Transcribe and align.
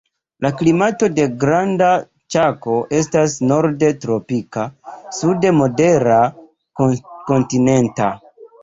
La 0.43 0.49
klimato 0.61 1.09
de 1.17 1.25
Granda 1.43 1.89
Ĉako 2.35 2.79
estas 3.01 3.37
norde 3.53 3.93
tropika, 4.07 4.67
sude 5.21 5.57
modera 5.63 6.21
kontinenta. 6.83 8.15